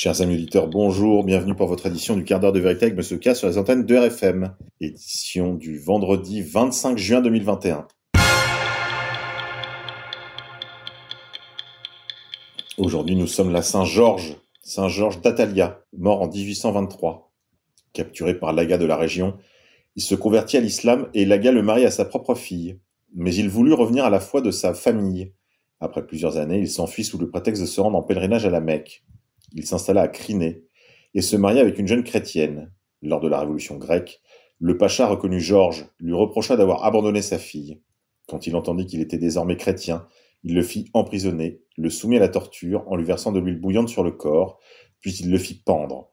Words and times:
Chers 0.00 0.20
amis 0.20 0.34
auditeurs, 0.34 0.68
bonjour, 0.68 1.24
bienvenue 1.24 1.56
pour 1.56 1.66
votre 1.66 1.86
édition 1.86 2.14
du 2.14 2.22
quart 2.22 2.38
d'heure 2.38 2.52
de 2.52 2.60
vérité 2.60 2.84
avec 2.84 2.96
Monsieur 2.96 3.18
K 3.18 3.34
sur 3.34 3.48
les 3.48 3.58
antennes 3.58 3.84
de 3.84 3.96
RFM. 3.96 4.54
Édition 4.80 5.54
du 5.54 5.76
vendredi 5.76 6.40
25 6.40 6.96
juin 6.96 7.20
2021. 7.20 7.88
Aujourd'hui, 12.76 13.16
nous 13.16 13.26
sommes 13.26 13.50
la 13.50 13.62
Saint-Georges, 13.62 14.36
Saint-Georges 14.62 15.20
d'Atalia, 15.20 15.82
mort 15.96 16.22
en 16.22 16.28
1823. 16.28 17.32
Capturé 17.92 18.38
par 18.38 18.52
l'Aga 18.52 18.78
de 18.78 18.86
la 18.86 18.96
région, 18.96 19.36
il 19.96 20.02
se 20.04 20.14
convertit 20.14 20.58
à 20.58 20.60
l'islam 20.60 21.08
et 21.12 21.24
l'Aga 21.24 21.50
le 21.50 21.62
marie 21.62 21.84
à 21.84 21.90
sa 21.90 22.04
propre 22.04 22.36
fille. 22.36 22.78
Mais 23.16 23.34
il 23.34 23.48
voulut 23.48 23.72
revenir 23.72 24.04
à 24.04 24.10
la 24.10 24.20
foi 24.20 24.42
de 24.42 24.52
sa 24.52 24.74
famille. 24.74 25.32
Après 25.80 26.06
plusieurs 26.06 26.36
années, 26.36 26.60
il 26.60 26.70
s'enfuit 26.70 27.02
sous 27.02 27.18
le 27.18 27.28
prétexte 27.28 27.62
de 27.62 27.66
se 27.66 27.80
rendre 27.80 27.98
en 27.98 28.02
pèlerinage 28.04 28.46
à 28.46 28.50
la 28.50 28.60
Mecque. 28.60 29.02
Il 29.52 29.66
s'installa 29.66 30.02
à 30.02 30.08
Crinée 30.08 30.64
et 31.14 31.22
se 31.22 31.36
maria 31.36 31.60
avec 31.60 31.78
une 31.78 31.88
jeune 31.88 32.04
chrétienne. 32.04 32.72
Lors 33.02 33.20
de 33.20 33.28
la 33.28 33.40
Révolution 33.40 33.76
grecque, 33.76 34.20
le 34.58 34.76
pacha 34.76 35.06
reconnut 35.06 35.40
Georges, 35.40 35.86
lui 36.00 36.12
reprocha 36.12 36.56
d'avoir 36.56 36.84
abandonné 36.84 37.22
sa 37.22 37.38
fille. 37.38 37.80
Quand 38.26 38.46
il 38.46 38.56
entendit 38.56 38.86
qu'il 38.86 39.00
était 39.00 39.18
désormais 39.18 39.56
chrétien, 39.56 40.06
il 40.44 40.54
le 40.54 40.62
fit 40.62 40.90
emprisonner, 40.94 41.62
le 41.76 41.90
soumit 41.90 42.16
à 42.16 42.20
la 42.20 42.28
torture 42.28 42.84
en 42.88 42.96
lui 42.96 43.04
versant 43.04 43.32
de 43.32 43.40
l'huile 43.40 43.60
bouillante 43.60 43.88
sur 43.88 44.02
le 44.02 44.10
corps, 44.10 44.58
puis 45.00 45.12
il 45.20 45.30
le 45.30 45.38
fit 45.38 45.54
pendre. 45.54 46.12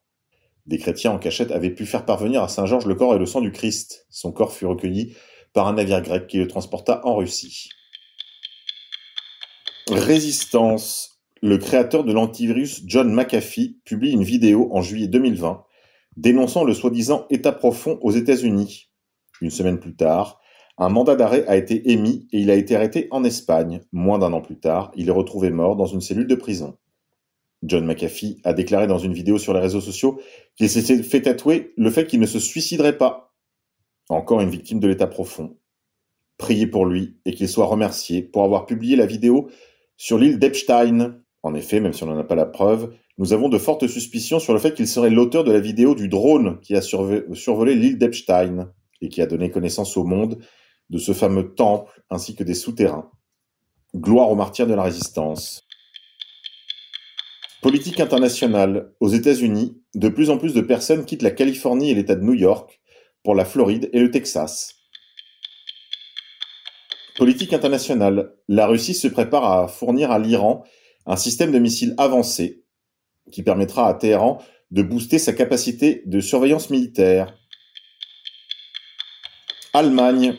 Des 0.66 0.78
chrétiens 0.78 1.12
en 1.12 1.20
cachette 1.20 1.52
avaient 1.52 1.74
pu 1.74 1.86
faire 1.86 2.06
parvenir 2.06 2.42
à 2.42 2.48
Saint 2.48 2.66
Georges 2.66 2.88
le 2.88 2.96
corps 2.96 3.16
et 3.16 3.20
le 3.20 3.26
sang 3.26 3.42
du 3.42 3.52
Christ. 3.52 4.08
Son 4.10 4.32
corps 4.32 4.54
fut 4.54 4.66
recueilli 4.66 5.16
par 5.54 5.68
un 5.68 5.74
navire 5.74 6.02
grec 6.02 6.28
qui 6.28 6.38
le 6.38 6.48
transporta 6.48 7.02
en 7.06 7.16
Russie. 7.16 7.70
Résistance 9.90 11.15
le 11.46 11.60
créateur 11.60 12.04
de 12.04 12.12
l'antivirus 12.12 12.82
John 12.88 13.14
McAfee 13.14 13.78
publie 13.86 14.10
une 14.10 14.24
vidéo 14.24 14.68
en 14.72 14.82
juillet 14.82 15.08
2020 15.08 15.64
dénonçant 16.18 16.64
le 16.64 16.74
soi-disant 16.74 17.28
État 17.30 17.52
profond 17.52 18.00
aux 18.02 18.10
États-Unis. 18.10 18.90
Une 19.42 19.52
semaine 19.52 19.80
plus 19.80 19.96
tard, 19.96 20.42
un 20.80 20.90
mandat 20.90 21.16
d'arrêt 21.16 21.46
a 21.46 21.56
été 21.56 21.92
émis 21.92 22.28
et 22.32 22.40
il 22.40 22.50
a 22.50 22.56
été 22.56 22.76
arrêté 22.76 23.08
en 23.12 23.24
Espagne. 23.24 23.82
Moins 23.92 24.18
d'un 24.18 24.34
an 24.34 24.42
plus 24.42 24.58
tard, 24.58 24.92
il 24.96 25.08
est 25.08 25.12
retrouvé 25.12 25.52
mort 25.52 25.76
dans 25.76 25.86
une 25.86 26.02
cellule 26.02 26.26
de 26.26 26.34
prison. 26.34 26.80
John 27.62 27.86
McAfee 27.86 28.42
a 28.44 28.54
déclaré 28.54 28.88
dans 28.88 28.98
une 28.98 29.14
vidéo 29.14 29.38
sur 29.38 29.54
les 29.54 29.60
réseaux 29.60 29.82
sociaux 29.82 30.20
qu'il 30.56 30.68
s'était 30.68 31.04
fait 31.04 31.22
tatouer 31.22 31.74
le 31.78 31.92
fait 31.92 32.08
qu'il 32.08 32.22
ne 32.22 32.26
se 32.26 32.40
suiciderait 32.40 32.98
pas. 32.98 33.36
Encore 34.10 34.42
une 34.42 34.50
victime 34.50 34.80
de 34.80 34.88
l'état 34.88 35.06
profond. 35.06 35.56
Priez 36.40 36.66
pour 36.66 36.88
lui 36.88 37.20
et 37.24 37.36
qu'il 37.36 37.48
soit 37.48 37.68
remercié 37.68 38.24
pour 38.24 38.44
avoir 38.44 38.66
publié 38.66 38.96
la 38.96 39.06
vidéo 39.06 39.48
sur 39.96 40.18
l'île 40.18 40.40
d'Epstein, 40.40 41.22
en 41.46 41.54
effet, 41.54 41.80
même 41.80 41.94
si 41.94 42.04
on 42.04 42.08
n'en 42.08 42.18
a 42.18 42.24
pas 42.24 42.34
la 42.34 42.48
preuve, 42.48 42.96
nous 43.20 43.32
avons 43.32 43.50
de 43.50 43.60
fortes 43.60 43.86
suspicions 43.86 44.40
sur 44.40 44.52
le 44.52 44.58
fait 44.58 44.74
qu'il 44.74 44.88
serait 44.88 45.12
l'auteur 45.12 45.44
de 45.44 45.52
la 45.52 45.60
vidéo 45.60 45.94
du 45.94 46.08
drone 46.08 46.60
qui 46.62 46.76
a 46.76 46.82
survolé 46.82 47.76
l'île 47.76 48.00
d'Epstein 48.00 48.74
et 49.00 49.10
qui 49.10 49.22
a 49.22 49.28
donné 49.28 49.52
connaissance 49.52 49.96
au 49.96 50.06
monde 50.06 50.40
de 50.90 50.98
ce 50.98 51.14
fameux 51.14 51.54
temple 51.54 52.02
ainsi 52.10 52.36
que 52.36 52.44
des 52.44 52.56
souterrains. 52.56 53.12
Gloire 53.96 54.32
aux 54.32 54.36
martyrs 54.36 54.66
de 54.66 54.74
la 54.74 54.82
résistance. 54.82 55.68
Politique 57.62 58.00
internationale. 58.00 58.92
Aux 59.00 59.10
États-Unis, 59.10 59.80
de 59.94 60.10
plus 60.10 60.32
en 60.32 60.40
plus 60.40 60.56
de 60.56 60.62
personnes 60.62 61.06
quittent 61.06 61.22
la 61.22 61.30
Californie 61.30 61.92
et 61.92 61.94
l'État 61.94 62.16
de 62.16 62.24
New 62.24 62.34
York 62.34 62.82
pour 63.24 63.36
la 63.36 63.46
Floride 63.46 63.92
et 63.94 64.00
le 64.00 64.10
Texas. 64.10 64.74
Politique 67.20 67.54
internationale. 67.54 68.34
La 68.48 68.66
Russie 68.66 68.96
se 68.96 69.08
prépare 69.08 69.46
à 69.46 69.68
fournir 69.68 70.10
à 70.10 70.18
l'Iran 70.18 70.64
un 71.06 71.16
système 71.16 71.52
de 71.52 71.60
missiles 71.60 71.94
avancé 71.98 72.64
qui 73.32 73.44
permettra 73.44 73.88
à 73.88 73.94
Téhéran 73.94 74.42
de 74.72 74.82
booster 74.82 75.20
sa 75.20 75.34
capacité 75.34 76.04
de 76.06 76.20
surveillance 76.20 76.70
militaire. 76.70 77.38
Allemagne. 79.74 80.38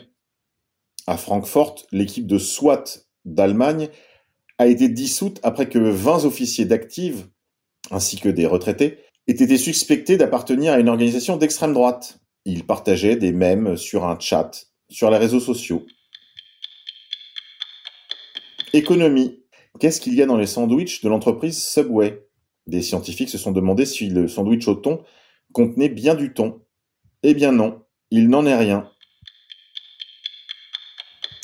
À 1.05 1.15
Francfort, 1.15 1.85
l'équipe 1.91 2.27
de 2.27 2.37
SWAT 2.37 2.83
d'Allemagne 3.23 3.89
a 4.57 4.67
été 4.67 4.89
dissoute 4.89 5.39
après 5.43 5.69
que 5.69 5.79
20 5.79 6.25
officiers 6.25 6.65
d'active, 6.65 7.27
ainsi 7.91 8.17
que 8.17 8.29
des 8.29 8.45
retraités, 8.45 8.99
aient 9.27 9.33
été 9.33 9.57
suspectés 9.57 10.17
d'appartenir 10.17 10.73
à 10.73 10.79
une 10.79 10.89
organisation 10.89 11.37
d'extrême 11.37 11.73
droite. 11.73 12.19
Ils 12.45 12.65
partageaient 12.65 13.15
des 13.15 13.31
mèmes 13.31 13.77
sur 13.77 14.05
un 14.05 14.19
chat, 14.19 14.67
sur 14.89 15.11
les 15.11 15.17
réseaux 15.17 15.39
sociaux. 15.39 15.85
Économie. 18.73 19.43
Qu'est-ce 19.79 20.01
qu'il 20.01 20.15
y 20.15 20.21
a 20.23 20.25
dans 20.25 20.37
les 20.37 20.47
sandwichs 20.47 21.03
de 21.03 21.09
l'entreprise 21.09 21.61
Subway? 21.61 22.25
Des 22.65 22.81
scientifiques 22.81 23.29
se 23.29 23.37
sont 23.37 23.51
demandé 23.51 23.85
si 23.85 24.09
le 24.09 24.27
sandwich 24.27 24.67
au 24.67 24.75
thon 24.75 25.03
contenait 25.53 25.89
bien 25.89 26.15
du 26.15 26.33
thon. 26.33 26.61
Eh 27.21 27.33
bien 27.33 27.51
non, 27.51 27.83
il 28.09 28.29
n'en 28.29 28.45
est 28.45 28.55
rien. 28.55 28.89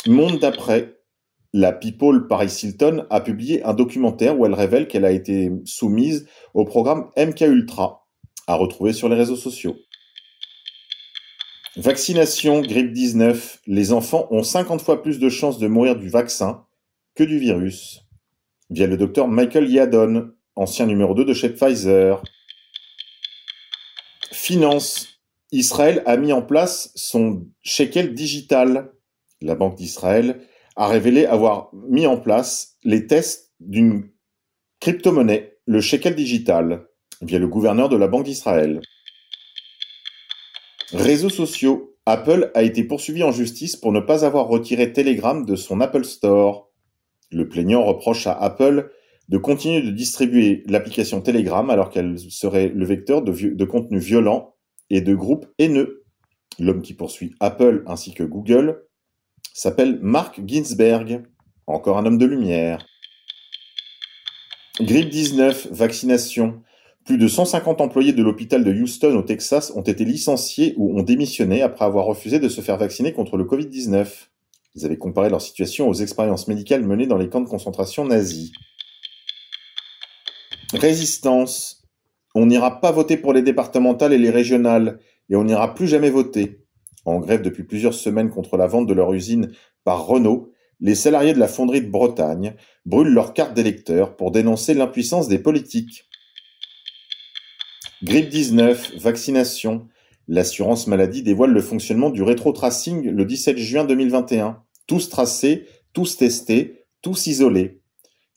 Monde 0.08 0.40
d'après, 0.40 1.00
la 1.54 1.72
People 1.72 2.28
Paris 2.28 2.60
Hilton 2.64 3.06
a 3.10 3.22
publié 3.22 3.64
un 3.64 3.74
documentaire 3.74 4.38
où 4.38 4.46
elle 4.46 4.54
révèle 4.54 4.88
qu'elle 4.88 5.06
a 5.06 5.12
été 5.12 5.52
soumise 5.66 6.28
au 6.54 6.66
programme 6.66 7.12
MK 7.16 7.42
Ultra, 7.42 8.08
à 8.48 8.56
retrouver 8.56 8.94
sur 8.94 9.10
les 9.10 9.16
réseaux 9.16 9.36
sociaux. 9.36 9.78
Vaccination 11.78 12.62
grippe 12.62 12.92
19. 12.92 13.62
Les 13.68 13.94
enfants 13.94 14.28
ont 14.32 14.44
50 14.44 14.82
fois 14.82 15.02
plus 15.02 15.20
de 15.20 15.30
chances 15.30 15.60
de 15.60 15.68
mourir 15.68 15.96
du 15.96 16.10
vaccin 16.10 16.66
que 17.16 17.24
du 17.24 17.38
virus 17.38 18.03
via 18.74 18.88
le 18.88 18.98
docteur 18.98 19.28
Michael 19.28 19.70
Yadon, 19.70 20.32
ancien 20.56 20.88
numéro 20.88 21.14
2 21.14 21.26
de 21.26 21.34
chez 21.34 21.50
Pfizer. 21.50 22.24
Finance. 24.32 25.10
Israël 25.52 26.02
a 26.08 26.18
mis 26.18 26.34
en 26.34 26.42
place 26.42 26.92
son 26.96 27.46
shekel 27.62 28.16
digital. 28.16 28.92
La 29.42 29.54
Banque 29.54 29.76
d'Israël 29.76 30.42
a 30.76 30.88
révélé 30.88 31.28
avoir 31.28 31.70
mis 31.74 32.08
en 32.08 32.18
place 32.18 32.80
les 32.84 33.06
tests 33.06 33.54
d'une 33.60 34.10
crypto-monnaie, 34.80 35.60
le 35.68 35.80
shekel 35.80 36.16
digital, 36.16 36.88
via 37.22 37.38
le 37.38 37.48
gouverneur 37.48 37.90
de 37.90 37.96
la 37.96 38.08
Banque 38.08 38.26
d'Israël. 38.26 38.82
Réseaux 40.92 41.30
sociaux. 41.30 41.92
Apple 42.06 42.52
a 42.54 42.64
été 42.64 42.84
poursuivi 42.84 43.24
en 43.24 43.32
justice 43.32 43.78
pour 43.78 43.94
ne 43.94 44.02
pas 44.02 44.26
avoir 44.26 44.48
retiré 44.48 44.92
Telegram 44.92 45.46
de 45.46 45.56
son 45.56 45.80
Apple 45.80 46.04
Store. 46.04 46.73
Le 47.34 47.50
plaignant 47.50 47.84
reproche 47.84 48.28
à 48.28 48.34
Apple 48.34 48.92
de 49.30 49.38
continuer 49.38 49.82
de 49.82 49.92
distribuer 49.92 50.64
l'application 50.68 51.22
Telegram 51.22 51.70
alors 51.70 51.90
qu'elle 51.90 52.20
serait 52.20 52.70
le 52.70 52.86
vecteur 52.86 53.22
de, 53.22 53.32
de 53.32 53.66
contenus 53.66 54.04
violents 54.04 54.56
et 54.90 55.02
de 55.02 55.16
groupes 55.16 55.48
haineux. 55.58 56.04
L'homme 56.60 56.82
qui 56.82 56.94
poursuit 56.94 57.34
Apple 57.40 57.84
ainsi 57.88 58.14
que 58.14 58.24
Google 58.24 58.84
s'appelle 59.54 60.00
Mark 60.02 60.40
Ginsberg, 60.46 61.24
encore 61.68 61.98
un 61.98 62.06
homme 62.06 62.18
de 62.18 62.26
lumière. 62.26 62.86
Grippe 64.80 65.10
19, 65.10 65.68
vaccination. 65.72 66.62
Plus 67.06 67.18
de 67.18 67.28
150 67.28 67.82
employés 67.82 68.14
de 68.14 68.24
l'hôpital 68.24 68.64
de 68.64 68.72
Houston 68.72 69.16
au 69.16 69.24
Texas 69.24 69.72
ont 69.76 69.82
été 69.82 70.06
licenciés 70.06 70.74
ou 70.78 70.98
ont 70.98 71.04
démissionné 71.04 71.62
après 71.62 71.86
avoir 71.86 72.06
refusé 72.06 72.40
de 72.40 72.50
se 72.50 72.62
faire 72.62 72.78
vacciner 72.78 73.14
contre 73.14 73.38
le 73.38 73.44
Covid-19. 73.44 74.30
Ils 74.76 74.86
avaient 74.86 74.98
comparé 74.98 75.30
leur 75.30 75.42
situation 75.42 75.88
aux 75.88 75.94
expériences 75.94 76.48
médicales 76.48 76.84
menées 76.84 77.08
dans 77.08 77.18
les 77.18 77.30
camps 77.30 77.42
de 77.42 77.50
concentration 77.50 78.06
nazis. 78.06 78.52
Résistance. 80.74 81.84
On 82.36 82.48
n'ira 82.48 82.82
pas 82.82 82.92
voter 82.92 83.18
pour 83.18 83.34
les 83.34 83.44
départementales 83.44 84.14
et 84.14 84.18
les 84.18 84.32
régionales, 84.32 85.00
et 85.30 85.36
on 85.36 85.44
n'ira 85.44 85.76
plus 85.76 85.88
jamais 85.88 86.10
voter. 86.10 86.66
En 87.06 87.20
grève 87.20 87.44
depuis 87.44 87.64
plusieurs 87.64 87.94
semaines 87.94 88.32
contre 88.32 88.58
la 88.58 88.66
vente 88.66 88.88
de 88.88 88.94
leur 88.94 89.14
usine 89.14 89.52
par 89.84 90.06
Renault, 90.08 90.52
les 90.80 90.96
salariés 90.96 91.34
de 91.34 91.40
la 91.40 91.48
fonderie 91.48 91.82
de 91.82 91.90
Bretagne 91.90 92.56
brûlent 92.86 93.14
leurs 93.14 93.34
cartes 93.34 93.54
d'électeurs 93.54 94.16
pour 94.16 94.32
dénoncer 94.32 94.74
l'impuissance 94.74 95.28
des 95.28 95.40
politiques. 95.40 96.10
Grippe 98.02 98.30
19, 98.30 98.98
vaccination. 98.98 99.88
L'assurance 100.28 100.88
maladie 100.88 101.22
dévoile 101.22 101.52
le 101.52 101.62
fonctionnement 101.62 102.10
du 102.10 102.24
rétro-tracing 102.24 103.10
le 103.10 103.26
17 103.26 103.58
juin 103.58 103.84
2021. 103.84 104.64
Tous 104.88 105.10
tracés, 105.10 105.66
tous 105.92 106.16
testés, 106.16 106.86
tous 107.02 107.28
isolés. 107.28 107.82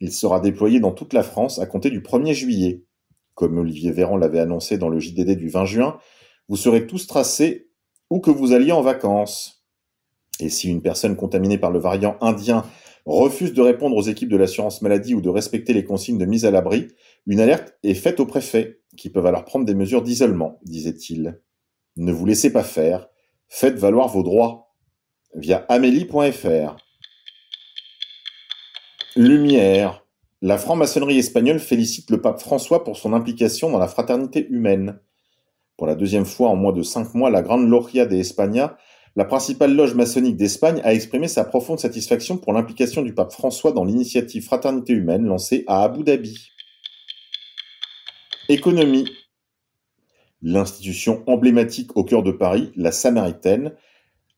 Il 0.00 0.12
sera 0.12 0.41
déployé 0.41 0.81
dans 0.81 0.91
toute 0.91 1.12
la 1.12 1.23
France 1.23 1.61
à 1.61 1.67
compter 1.67 1.91
du 1.91 2.00
1er 2.00 2.35
juillet. 2.35 2.83
Comme 3.35 3.59
Olivier 3.59 3.93
Véran 3.93 4.17
l'avait 4.17 4.41
annoncé 4.41 4.79
dans 4.79 4.88
le 4.88 4.99
JDD 4.99 5.37
du 5.37 5.49
20 5.49 5.65
juin, 5.65 5.99
vous 6.49 6.56
serez 6.56 6.87
tous 6.87 7.06
tracés 7.06 7.71
où 8.11 8.19
que 8.19 8.31
vous 8.31 8.53
alliez 8.53 8.73
en 8.73 8.82
vacances. 8.82 9.65
Et 10.41 10.49
si 10.49 10.69
une 10.69 10.82
personne 10.82 11.17
contaminée 11.17 11.59
par 11.59 11.71
le 11.71 11.79
variant 11.79 12.17
indien 12.21 12.65
refuse 13.05 13.53
de 13.53 13.62
répondre 13.62 13.97
aux 13.97 14.03
équipes 14.03 14.29
de 14.29 14.37
l'assurance 14.37 14.82
maladie 14.82 15.15
ou 15.15 15.21
de 15.21 15.29
respecter 15.29 15.73
les 15.73 15.85
consignes 15.85 16.19
de 16.19 16.25
mise 16.25 16.44
à 16.44 16.50
l'abri, 16.50 16.89
une 17.27 17.41
alerte 17.41 17.75
est 17.85 17.94
faite 17.94 18.19
au 18.19 18.27
préfet, 18.27 18.81
qui 18.97 19.09
peuvent 19.09 19.27
alors 19.27 19.44
prendre 19.44 19.65
des 19.65 19.75
mesures 19.75 20.03
d'isolement, 20.03 20.59
disait-il. 20.65 21.41
Ne 21.96 22.12
vous 22.12 22.26
laissez 22.26 22.52
pas 22.52 22.62
faire, 22.62 23.08
faites 23.48 23.78
valoir 23.78 24.08
vos 24.08 24.22
droits 24.22 24.75
via 25.34 25.64
amélie.fr. 25.69 26.76
Lumière. 29.16 30.04
La 30.43 30.58
franc-maçonnerie 30.58 31.19
espagnole 31.19 31.58
félicite 31.58 32.10
le 32.10 32.20
pape 32.20 32.40
François 32.40 32.84
pour 32.84 32.98
son 32.98 33.14
implication 33.14 33.70
dans 33.70 33.78
la 33.78 33.88
fraternité 33.88 34.46
humaine. 34.48 35.00
Pour 35.78 35.87
la 35.87 35.94
deuxième 35.94 36.26
fois 36.26 36.50
en 36.50 36.56
moins 36.56 36.72
de 36.72 36.82
cinq 36.82 37.14
mois, 37.14 37.31
la 37.31 37.40
Grande 37.40 37.66
Logia 37.66 38.04
de 38.04 38.14
España, 38.14 38.76
la 39.14 39.25
principale 39.25 39.75
loge 39.75 39.94
maçonnique 39.94 40.37
d'Espagne, 40.37 40.82
a 40.84 40.93
exprimé 40.93 41.28
sa 41.28 41.44
profonde 41.44 41.81
satisfaction 41.81 42.37
pour 42.37 42.52
l'implication 42.52 43.00
du 43.00 43.14
pape 43.14 43.32
François 43.32 43.72
dans 43.72 43.84
l'initiative 43.84 44.44
Fraternité 44.44 44.93
humaine 44.93 45.25
lancée 45.25 45.64
à 45.66 45.82
Abu 45.82 46.04
Dhabi. 46.04 46.50
Économie. 48.50 49.06
L'institution 50.48 51.25
emblématique 51.26 51.96
au 51.96 52.04
cœur 52.04 52.22
de 52.22 52.31
Paris, 52.31 52.70
la 52.76 52.93
Samaritaine, 52.93 53.72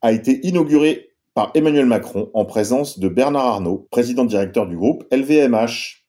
a 0.01 0.11
été 0.11 0.41
inaugurée 0.43 1.11
par 1.35 1.51
Emmanuel 1.55 1.85
Macron 1.85 2.31
en 2.33 2.47
présence 2.47 2.99
de 2.99 3.09
Bernard 3.09 3.45
Arnault, 3.45 3.87
président 3.91 4.25
directeur 4.25 4.67
du 4.67 4.75
groupe 4.75 5.05
LVMH. 5.13 6.07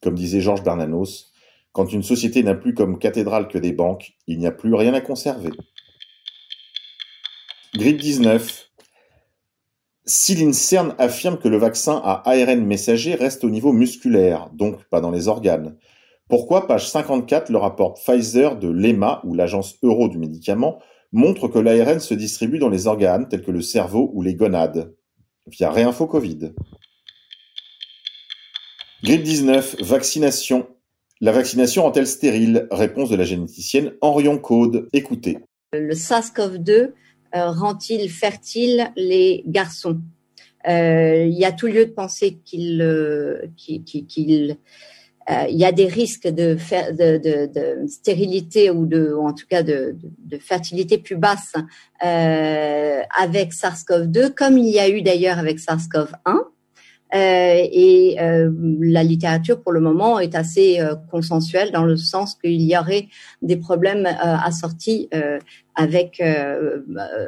Comme 0.00 0.14
disait 0.14 0.40
Georges 0.40 0.62
Bernanos, 0.62 1.30
quand 1.72 1.92
une 1.92 2.02
société 2.02 2.42
n'a 2.42 2.54
plus 2.54 2.72
comme 2.72 2.98
cathédrale 2.98 3.48
que 3.48 3.58
des 3.58 3.72
banques, 3.72 4.14
il 4.28 4.38
n'y 4.38 4.46
a 4.46 4.50
plus 4.50 4.72
rien 4.72 4.94
à 4.94 5.02
conserver. 5.02 5.50
Grippe 7.74 8.00
19. 8.00 8.70
Si 10.06 10.36
l'INSERM 10.36 10.94
affirme 10.96 11.38
que 11.38 11.48
le 11.48 11.58
vaccin 11.58 12.00
à 12.02 12.22
ARN 12.24 12.64
messager 12.64 13.14
reste 13.14 13.44
au 13.44 13.50
niveau 13.50 13.74
musculaire, 13.74 14.48
donc 14.54 14.84
pas 14.84 15.02
dans 15.02 15.10
les 15.10 15.28
organes, 15.28 15.76
pourquoi, 16.28 16.66
page 16.66 16.88
54, 16.88 17.50
le 17.50 17.58
rapport 17.58 17.94
Pfizer 17.94 18.56
de 18.56 18.68
l'EMA, 18.68 19.22
ou 19.24 19.34
l'Agence 19.34 19.76
euro 19.82 20.08
du 20.08 20.18
médicament, 20.18 20.78
montre 21.12 21.48
que 21.48 21.58
l'ARN 21.58 22.00
se 22.00 22.14
distribue 22.14 22.58
dans 22.58 22.68
les 22.68 22.86
organes 22.86 23.28
tels 23.28 23.42
que 23.42 23.50
le 23.50 23.62
cerveau 23.62 24.10
ou 24.12 24.22
les 24.22 24.34
gonades, 24.34 24.94
via 25.46 25.70
Réinfo 25.70 26.06
Covid. 26.06 26.52
Grippe 29.02 29.22
19, 29.22 29.82
vaccination. 29.82 30.66
La 31.20 31.32
vaccination 31.32 31.84
rend-elle 31.84 32.06
stérile? 32.06 32.68
Réponse 32.70 33.10
de 33.10 33.16
la 33.16 33.24
généticienne 33.24 33.92
Henrion 34.02 34.38
Code. 34.38 34.88
Écoutez. 34.92 35.38
Le 35.72 35.94
SARS-CoV-2 35.94 36.92
euh, 37.34 37.50
rend-il 37.50 38.10
fertile 38.10 38.92
les 38.96 39.44
garçons? 39.46 40.00
Euh, 40.68 41.24
Il 41.24 41.38
y 41.38 41.44
a 41.44 41.52
tout 41.52 41.66
lieu 41.66 41.86
de 41.86 41.92
penser 41.92 42.38
qu'il 42.44 42.82
euh, 42.82 43.46
il 45.28 45.56
y 45.56 45.64
a 45.64 45.72
des 45.72 45.86
risques 45.86 46.28
de, 46.28 46.56
stérilité 47.86 48.70
ou 48.70 48.86
de, 48.86 49.14
en 49.14 49.32
tout 49.32 49.46
cas 49.48 49.62
de, 49.62 49.96
fertilité 50.40 50.98
plus 50.98 51.16
basse 51.16 51.52
euh, 52.04 53.00
avec 53.18 53.52
SARS-CoV-2, 53.52 54.32
comme 54.34 54.56
il 54.56 54.68
y 54.68 54.78
a 54.78 54.88
eu 54.88 55.02
d'ailleurs 55.02 55.38
avec 55.38 55.58
SARS-CoV-1. 55.58 56.44
Euh, 57.14 57.66
et 57.72 58.16
euh, 58.20 58.50
la 58.80 59.02
littérature 59.02 59.62
pour 59.62 59.72
le 59.72 59.80
moment 59.80 60.18
est 60.18 60.34
assez 60.34 60.78
euh, 60.78 60.94
consensuelle 61.10 61.72
dans 61.72 61.84
le 61.84 61.96
sens 61.96 62.34
qu'il 62.34 62.60
y 62.60 62.76
aurait 62.76 63.08
des 63.40 63.56
problèmes 63.56 64.06
assortis 64.06 65.08
avec 65.74 66.20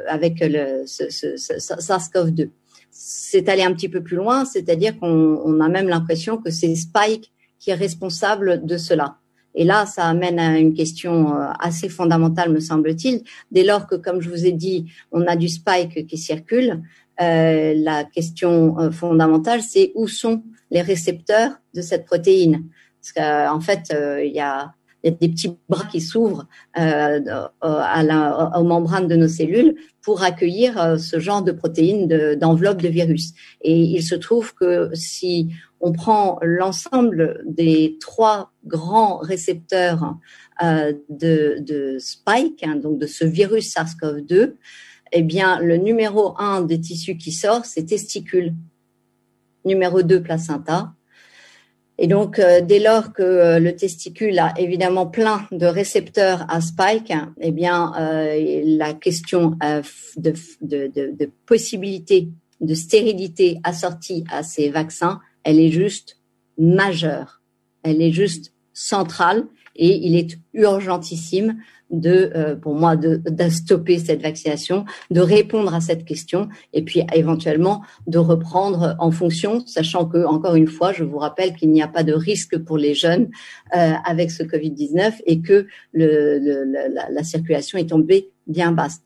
avec 0.07 0.39
le 0.41 0.83
ce, 0.85 1.09
ce, 1.09 1.35
ce, 1.37 1.53
SARS-CoV-2. 1.59 2.49
C'est 2.91 3.49
aller 3.49 3.63
un 3.63 3.73
petit 3.73 3.89
peu 3.89 4.03
plus 4.03 4.17
loin, 4.17 4.45
c'est-à-dire 4.45 4.99
qu'on 4.99 5.59
a 5.59 5.69
même 5.69 5.87
l'impression 5.87 6.37
que 6.37 6.51
c'est 6.51 6.75
Spike 6.75 7.31
qui 7.61 7.69
est 7.69 7.75
responsable 7.75 8.65
de 8.65 8.77
cela. 8.77 9.17
Et 9.53 9.63
là, 9.63 9.85
ça 9.85 10.05
amène 10.05 10.39
à 10.39 10.57
une 10.57 10.73
question 10.73 11.35
euh, 11.35 11.49
assez 11.59 11.89
fondamentale, 11.89 12.51
me 12.51 12.59
semble-t-il. 12.59 13.21
Dès 13.51 13.63
lors 13.63 13.85
que, 13.85 13.95
comme 13.95 14.19
je 14.19 14.29
vous 14.29 14.45
ai 14.45 14.51
dit, 14.51 14.91
on 15.11 15.27
a 15.27 15.35
du 15.35 15.47
spike 15.47 16.07
qui 16.07 16.17
circule, 16.17 16.81
euh, 17.21 17.73
la 17.75 18.03
question 18.03 18.79
euh, 18.79 18.91
fondamentale, 18.91 19.61
c'est 19.61 19.91
où 19.93 20.07
sont 20.07 20.43
les 20.71 20.81
récepteurs 20.81 21.51
de 21.75 21.81
cette 21.81 22.05
protéine? 22.05 22.63
Parce 23.01 23.13
qu'en 23.13 23.59
fait, 23.59 23.93
il 24.23 24.31
y 24.31 24.39
a 24.39 24.73
il 25.03 25.11
y 25.11 25.13
a 25.13 25.17
des 25.17 25.29
petits 25.29 25.57
bras 25.67 25.85
qui 25.85 25.99
s'ouvrent 26.01 26.47
euh, 26.77 27.19
la, 27.61 28.51
aux 28.55 28.63
membranes 28.63 29.07
de 29.07 29.15
nos 29.15 29.27
cellules 29.27 29.75
pour 30.01 30.23
accueillir 30.23 30.79
euh, 30.79 30.97
ce 30.97 31.19
genre 31.19 31.41
de 31.41 31.51
protéines 31.51 32.07
d'enveloppe 32.35 32.81
de, 32.81 32.87
virus. 32.87 33.33
Et 33.61 33.79
il 33.79 34.03
se 34.03 34.15
trouve 34.15 34.53
que 34.53 34.89
si 34.93 35.49
on 35.79 35.91
prend 35.91 36.39
l'ensemble 36.43 37.43
des 37.45 37.97
trois 37.99 38.51
grands 38.65 39.17
récepteurs 39.17 40.17
euh, 40.61 40.93
de, 41.09 41.97
spike, 41.99 42.63
hein, 42.63 42.75
donc 42.75 42.99
de 42.99 43.07
ce 43.07 43.25
virus 43.25 43.73
SARS-CoV-2, 43.73 44.53
eh 45.13 45.23
bien, 45.23 45.59
le 45.59 45.77
numéro 45.77 46.35
un 46.39 46.61
des 46.61 46.79
tissus 46.79 47.17
qui 47.17 47.31
sort, 47.31 47.65
c'est 47.65 47.85
testicule. 47.85 48.53
Numéro 49.65 50.03
2, 50.03 50.21
placenta. 50.21 50.93
Et 52.03 52.07
donc, 52.07 52.39
euh, 52.39 52.61
dès 52.61 52.79
lors 52.79 53.13
que 53.13 53.21
euh, 53.21 53.59
le 53.59 53.75
testicule 53.75 54.39
a 54.39 54.55
évidemment 54.57 55.05
plein 55.05 55.45
de 55.51 55.67
récepteurs 55.67 56.47
à 56.49 56.59
spike, 56.59 57.13
eh 57.39 57.51
bien, 57.51 57.93
euh, 57.95 58.61
la 58.65 58.93
question 58.93 59.55
de, 60.17 60.33
de, 60.63 60.87
de, 60.87 61.15
de, 61.15 61.29
possibilité 61.45 62.29
de 62.59 62.73
stérilité 62.73 63.59
assortie 63.63 64.23
à 64.31 64.41
ces 64.41 64.69
vaccins, 64.69 65.19
elle 65.43 65.59
est 65.59 65.69
juste 65.69 66.17
majeure. 66.57 67.39
Elle 67.83 68.01
est 68.01 68.11
juste 68.11 68.51
centrale 68.73 69.45
et 69.75 70.05
il 70.05 70.15
est 70.15 70.37
urgentissime 70.53 71.57
de, 71.91 72.31
euh, 72.35 72.55
pour 72.55 72.75
moi, 72.75 72.95
de, 72.95 73.21
de, 73.25 73.49
stopper 73.49 73.99
cette 73.99 74.21
vaccination, 74.21 74.85
de 75.09 75.19
répondre 75.19 75.73
à 75.73 75.81
cette 75.81 76.05
question 76.05 76.47
et 76.73 76.83
puis 76.83 77.03
éventuellement 77.13 77.81
de 78.07 78.17
reprendre 78.17 78.95
en 78.99 79.11
fonction, 79.11 79.65
sachant 79.67 80.05
que, 80.05 80.25
encore 80.25 80.55
une 80.55 80.67
fois, 80.67 80.93
je 80.93 81.03
vous 81.03 81.17
rappelle 81.17 81.53
qu'il 81.53 81.71
n'y 81.71 81.81
a 81.81 81.87
pas 81.87 82.03
de 82.03 82.13
risque 82.13 82.57
pour 82.57 82.77
les 82.77 82.95
jeunes 82.95 83.29
euh, 83.75 83.93
avec 84.05 84.31
ce 84.31 84.43
Covid-19 84.43 85.15
et 85.25 85.41
que 85.41 85.67
le, 85.91 86.39
le, 86.39 86.63
la, 86.93 87.09
la 87.09 87.23
circulation 87.23 87.77
est 87.77 87.89
tombée 87.89 88.29
bien 88.47 88.71
basse. 88.71 89.01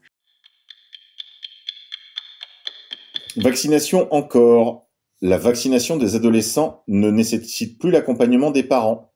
Vaccination 3.38 4.08
encore. 4.14 4.88
La 5.22 5.38
vaccination 5.38 5.98
des 5.98 6.16
adolescents 6.16 6.84
ne 6.88 7.10
nécessite 7.10 7.80
plus 7.80 7.90
l'accompagnement 7.90 8.52
des 8.52 8.64
parents. 8.64 9.12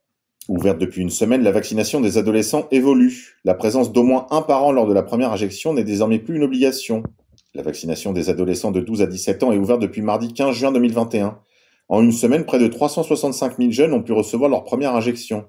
Ouverte 0.50 0.78
depuis 0.78 1.00
une 1.00 1.10
semaine, 1.10 1.44
la 1.44 1.52
vaccination 1.52 2.00
des 2.00 2.18
adolescents 2.18 2.66
évolue. 2.72 3.36
La 3.44 3.54
présence 3.54 3.92
d'au 3.92 4.02
moins 4.02 4.26
un 4.32 4.42
parent 4.42 4.72
lors 4.72 4.88
de 4.88 4.92
la 4.92 5.04
première 5.04 5.30
injection 5.30 5.72
n'est 5.72 5.84
désormais 5.84 6.18
plus 6.18 6.34
une 6.34 6.42
obligation. 6.42 7.04
La 7.54 7.62
vaccination 7.62 8.12
des 8.12 8.30
adolescents 8.30 8.72
de 8.72 8.80
12 8.80 9.02
à 9.02 9.06
17 9.06 9.44
ans 9.44 9.52
est 9.52 9.58
ouverte 9.58 9.80
depuis 9.80 10.02
mardi 10.02 10.32
15 10.32 10.52
juin 10.56 10.72
2021. 10.72 11.38
En 11.88 12.02
une 12.02 12.10
semaine, 12.10 12.44
près 12.44 12.58
de 12.58 12.66
365 12.66 13.58
000 13.58 13.70
jeunes 13.70 13.94
ont 13.94 14.02
pu 14.02 14.10
recevoir 14.10 14.50
leur 14.50 14.64
première 14.64 14.96
injection. 14.96 15.44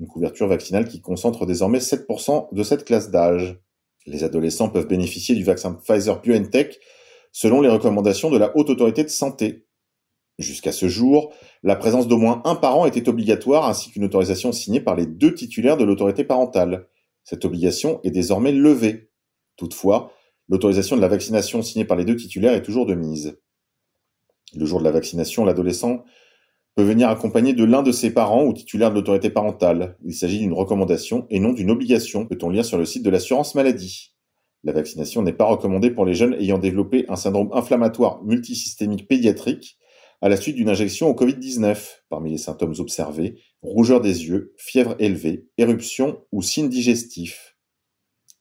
Une 0.00 0.06
couverture 0.06 0.48
vaccinale 0.48 0.88
qui 0.88 1.02
concentre 1.02 1.44
désormais 1.44 1.80
7% 1.80 2.48
de 2.50 2.62
cette 2.62 2.86
classe 2.86 3.10
d'âge. 3.10 3.60
Les 4.06 4.24
adolescents 4.24 4.70
peuvent 4.70 4.88
bénéficier 4.88 5.34
du 5.34 5.44
vaccin 5.44 5.74
Pfizer 5.74 6.22
BioNTech 6.22 6.80
selon 7.32 7.60
les 7.60 7.68
recommandations 7.68 8.30
de 8.30 8.38
la 8.38 8.56
Haute 8.56 8.70
Autorité 8.70 9.04
de 9.04 9.10
Santé. 9.10 9.66
Jusqu'à 10.38 10.70
ce 10.70 10.86
jour, 10.86 11.34
la 11.64 11.74
présence 11.74 12.06
d'au 12.06 12.16
moins 12.16 12.42
un 12.44 12.54
parent 12.54 12.86
était 12.86 13.08
obligatoire 13.08 13.68
ainsi 13.68 13.90
qu'une 13.90 14.04
autorisation 14.04 14.52
signée 14.52 14.80
par 14.80 14.94
les 14.94 15.06
deux 15.06 15.34
titulaires 15.34 15.76
de 15.76 15.84
l'autorité 15.84 16.22
parentale. 16.22 16.86
Cette 17.24 17.44
obligation 17.44 18.00
est 18.04 18.12
désormais 18.12 18.52
levée. 18.52 19.10
Toutefois, 19.56 20.12
l'autorisation 20.48 20.94
de 20.94 21.00
la 21.00 21.08
vaccination 21.08 21.60
signée 21.62 21.84
par 21.84 21.96
les 21.96 22.04
deux 22.04 22.14
titulaires 22.14 22.52
est 22.52 22.62
toujours 22.62 22.86
de 22.86 22.94
mise. 22.94 23.40
Le 24.54 24.64
jour 24.64 24.78
de 24.78 24.84
la 24.84 24.92
vaccination, 24.92 25.44
l'adolescent 25.44 26.04
peut 26.76 26.84
venir 26.84 27.08
accompagné 27.08 27.52
de 27.52 27.64
l'un 27.64 27.82
de 27.82 27.90
ses 27.90 28.14
parents 28.14 28.44
ou 28.44 28.52
titulaire 28.52 28.90
de 28.90 28.94
l'autorité 28.94 29.30
parentale. 29.30 29.96
Il 30.04 30.14
s'agit 30.14 30.38
d'une 30.38 30.52
recommandation 30.52 31.26
et 31.30 31.40
non 31.40 31.52
d'une 31.52 31.72
obligation, 31.72 32.26
peut-on 32.26 32.50
lire 32.50 32.64
sur 32.64 32.78
le 32.78 32.84
site 32.84 33.02
de 33.02 33.10
l'assurance 33.10 33.56
maladie. 33.56 34.14
La 34.62 34.72
vaccination 34.72 35.22
n'est 35.22 35.32
pas 35.32 35.46
recommandée 35.46 35.90
pour 35.90 36.06
les 36.06 36.14
jeunes 36.14 36.34
ayant 36.34 36.58
développé 36.58 37.04
un 37.08 37.16
syndrome 37.16 37.50
inflammatoire 37.52 38.22
multisystémique 38.22 39.08
pédiatrique 39.08 39.77
à 40.20 40.28
la 40.28 40.36
suite 40.36 40.56
d'une 40.56 40.68
injection 40.68 41.08
au 41.08 41.14
Covid-19. 41.14 41.76
Parmi 42.08 42.30
les 42.30 42.38
symptômes 42.38 42.74
observés, 42.78 43.40
rougeur 43.62 44.00
des 44.00 44.26
yeux, 44.26 44.54
fièvre 44.56 44.96
élevée, 44.98 45.46
éruption 45.58 46.20
ou 46.32 46.42
signes 46.42 46.68
digestifs. 46.68 47.56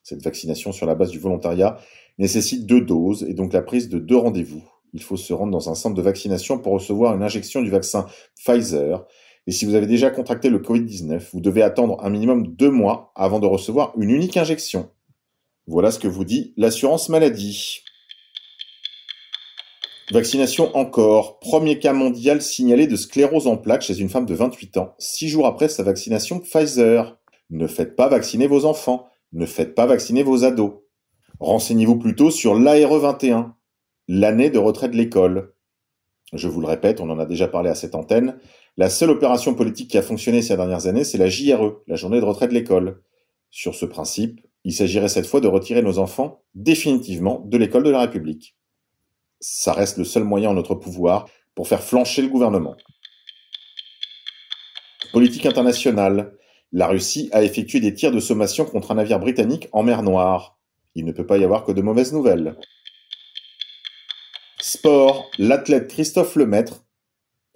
Cette 0.04 0.24
vaccination 0.24 0.72
sur 0.72 0.86
la 0.86 0.96
base 0.96 1.12
du 1.12 1.20
volontariat 1.20 1.78
nécessite 2.18 2.66
deux 2.66 2.82
doses 2.82 3.24
et 3.24 3.34
donc 3.34 3.54
la 3.54 3.62
prise 3.62 3.90
de 3.90 4.00
deux 4.00 4.18
rendez-vous. 4.18 4.64
Il 4.94 5.04
faut 5.04 5.18
se 5.18 5.34
rendre 5.34 5.52
dans 5.52 5.70
un 5.70 5.76
centre 5.76 5.96
de 5.96 6.02
vaccination 6.02 6.60
pour 6.60 6.74
recevoir 6.74 7.14
une 7.14 7.24
injection 7.24 7.62
du 7.62 7.70
vaccin 7.70 8.08
Pfizer. 8.36 9.06
Et 9.46 9.52
si 9.52 9.66
vous 9.66 9.76
avez 9.76 9.86
déjà 9.88 10.10
contracté 10.10 10.50
le 10.50 10.60
Covid-19, 10.60 11.30
vous 11.34 11.42
devez 11.42 11.62
attendre 11.62 12.04
un 12.04 12.10
minimum 12.10 12.48
deux 12.56 12.72
mois 12.72 13.12
avant 13.16 13.40
de 13.40 13.46
recevoir 13.46 13.94
une 13.98 14.10
unique 14.10 14.38
injection. 14.38 14.90
Voilà 15.68 15.92
ce 15.92 16.00
que 16.00 16.08
vous 16.08 16.26
dit 16.26 16.54
l'assurance 16.58 17.10
maladie. 17.10 17.82
Vaccination 20.12 20.74
encore. 20.78 21.38
Premier 21.42 21.80
cas 21.80 21.92
mondial 21.92 22.42
signalé 22.42 22.88
de 22.88 22.96
sclérose 22.96 23.46
en 23.46 23.58
plaques 23.58 23.82
chez 23.82 24.00
une 24.00 24.08
femme 24.08 24.26
de 24.26 24.34
28 24.34 24.78
ans, 24.78 24.96
six 25.00 25.28
jours 25.28 25.46
après 25.46 25.68
sa 25.68 25.84
vaccination 25.84 26.40
Pfizer. 26.40 27.18
Ne 27.50 27.68
faites 27.68 27.98
pas 27.98 28.08
vacciner 28.08 28.48
vos 28.48 28.64
enfants. 28.64 29.10
Ne 29.34 29.46
faites 29.46 29.76
pas 29.76 29.86
vacciner 29.86 30.24
vos 30.24 30.46
ados. 30.46 30.76
Renseignez-vous 31.42 31.98
plutôt 31.98 32.32
sur 32.32 32.58
l'ARE 32.58 32.98
21, 32.98 33.56
l'année 34.08 34.50
de 34.50 34.60
retrait 34.60 34.88
de 34.88 34.96
l'école. 34.96 35.54
Je 36.32 36.48
vous 36.48 36.62
le 36.62 36.68
répète, 36.68 37.02
on 37.02 37.10
en 37.10 37.20
a 37.20 37.26
déjà 37.26 37.50
parlé 37.50 37.70
à 37.70 37.76
cette 37.76 37.96
antenne, 37.96 38.40
La 38.78 38.90
seule 38.90 39.10
opération 39.10 39.56
politique 39.56 39.92
qui 39.92 39.98
a 39.98 40.02
fonctionné 40.02 40.42
ces 40.42 40.56
dernières 40.56 40.88
années, 40.88 41.04
c'est 41.04 41.18
la 41.18 41.28
JRE, 41.28 41.82
la 41.86 41.96
journée 41.98 42.22
de 42.22 42.26
retraite 42.26 42.52
de 42.52 42.56
l'école. 42.56 43.02
Sur 43.50 43.76
ce 43.76 43.86
principe, 43.86 44.40
il 44.64 44.74
s'agirait 44.74 45.10
cette 45.10 45.26
fois 45.26 45.42
de 45.42 45.48
retirer 45.50 45.82
nos 45.82 46.00
enfants 46.00 46.44
définitivement 46.56 47.44
de 47.46 47.58
l'école 47.58 47.84
de 47.84 47.90
la 47.90 48.02
République. 48.02 48.58
Ça 49.40 49.74
reste 49.74 49.98
le 49.98 50.04
seul 50.04 50.24
moyen 50.24 50.50
en 50.50 50.54
notre 50.54 50.76
pouvoir 50.76 51.28
pour 51.56 51.68
faire 51.68 51.84
flancher 51.84 52.22
le 52.22 52.30
gouvernement. 52.30 52.76
Politique 55.12 55.46
internationale. 55.46 56.34
La 56.74 56.88
Russie 56.88 57.30
a 57.32 57.44
effectué 57.44 57.80
des 57.80 57.94
tirs 57.94 58.12
de 58.12 58.20
sommation 58.20 58.66
contre 58.66 58.92
un 58.92 58.96
navire 58.96 59.20
britannique 59.20 59.70
en 59.72 59.84
mer 59.84 60.04
Noire. 60.04 60.58
Il 60.96 61.06
ne 61.06 61.12
peut 61.12 61.26
pas 61.26 61.38
y 61.38 61.44
avoir 61.44 61.64
que 61.64 61.72
de 61.72 61.82
mauvaises 61.82 62.12
nouvelles. 62.12 62.58
Sport. 64.60 65.30
L'athlète 65.38 65.88
Christophe 65.88 66.36
Lemaître, 66.36 66.84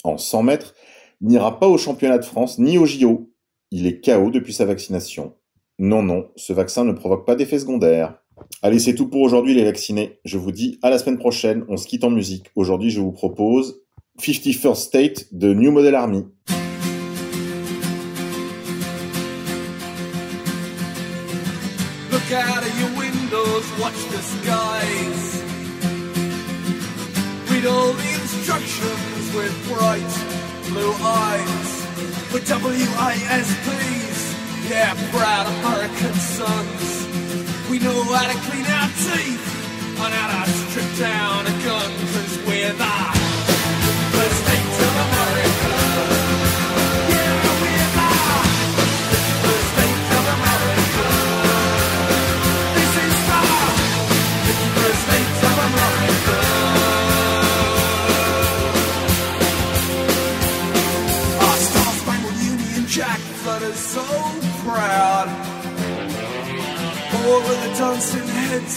en 0.03 0.17
100 0.17 0.43
mètres, 0.43 0.75
n'ira 1.19 1.59
pas 1.59 1.67
au 1.67 1.77
championnat 1.77 2.19
de 2.19 2.25
France 2.25 2.57
ni 2.57 2.77
au 2.77 2.85
JO. 2.85 3.31
Il 3.71 3.85
est 3.87 4.03
KO 4.03 4.29
depuis 4.29 4.53
sa 4.53 4.65
vaccination. 4.65 5.35
Non, 5.79 6.03
non, 6.03 6.31
ce 6.35 6.53
vaccin 6.53 6.85
ne 6.85 6.93
provoque 6.93 7.25
pas 7.25 7.35
d'effets 7.35 7.59
secondaires. 7.59 8.20
Allez, 8.61 8.79
c'est 8.79 8.95
tout 8.95 9.07
pour 9.07 9.21
aujourd'hui 9.21 9.53
les 9.53 9.63
vaccinés. 9.63 10.19
Je 10.25 10.37
vous 10.37 10.51
dis 10.51 10.79
à 10.83 10.89
la 10.89 10.99
semaine 10.99 11.17
prochaine, 11.17 11.63
on 11.67 11.77
se 11.77 11.87
quitte 11.87 12.03
en 12.03 12.09
musique. 12.09 12.51
Aujourd'hui, 12.55 12.89
je 12.89 12.99
vous 12.99 13.11
propose 13.11 13.81
51st 14.19 14.75
State 14.75 15.33
de 15.33 15.53
New 15.53 15.71
Model 15.71 15.95
Army. 15.95 16.25
Look 22.11 22.31
out 22.33 22.63
of 22.63 22.79
your 22.79 22.89
windows, 22.97 23.65
watch 23.79 23.99
the 24.11 24.21
skies. 24.21 25.41
Read 27.49 27.65
all 27.65 27.93
the 27.93 28.13
instructions 28.21 29.33
with 29.35 29.53
bright 29.67 30.11
blue 30.69 30.93
eyes. 31.03 31.81
We're 32.33 32.39
WASPs, 32.39 34.35
yeah, 34.69 34.93
proud 35.11 35.47
American 35.47 36.13
sons. 36.13 37.00
We 37.71 37.79
know 37.79 38.03
how 38.03 38.27
to 38.27 38.37
clean 38.51 38.65
our 38.65 38.87
teeth. 38.89 39.95
And 40.03 40.13
how 40.13 40.43
to 40.43 40.51
strip 40.51 40.97
down 40.99 41.47
a 41.47 41.63
gun, 41.63 41.91
cause 42.11 42.37
we're 42.45 42.73
the, 42.73 43.20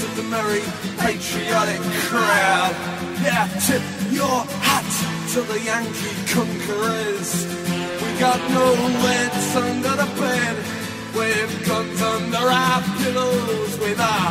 of 0.02 0.16
the 0.16 0.22
merry 0.24 0.62
patriotic 0.98 1.80
crowd. 2.08 2.74
Yeah, 3.22 3.46
tip 3.66 3.82
your 4.10 4.40
hat 4.66 4.88
to 5.32 5.42
the 5.42 5.60
Yankee 5.60 6.16
conquerors. 6.34 7.46
We 8.02 8.18
got 8.18 8.40
no 8.50 8.66
leads 9.04 9.56
under 9.56 9.94
the 10.02 10.08
bed, 10.18 10.56
with 11.14 11.66
guns 11.66 12.02
under 12.02 12.38
our 12.38 12.82
pillows, 12.98 13.78
with 13.78 14.00
our 14.00 14.30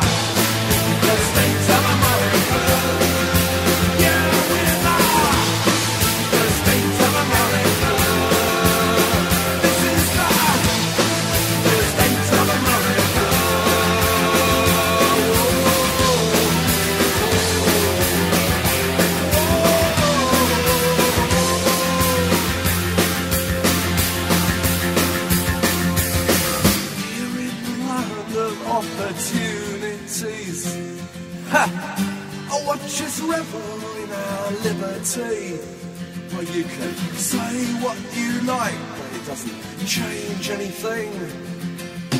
you 36.52 36.64
can 36.64 36.94
say 37.16 37.64
what 37.82 37.96
you 38.14 38.40
like, 38.42 38.74
but 38.98 39.16
it 39.16 39.26
doesn't 39.26 39.86
change 39.86 40.50
anything. 40.50 41.10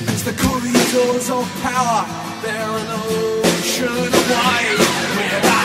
Cause 0.06 0.24
the 0.24 0.32
corridors 0.40 1.30
of 1.30 1.44
power, 1.62 2.06
they're 2.42 2.78
an 2.82 2.86
ocean 2.90 3.88
away. 3.88 5.63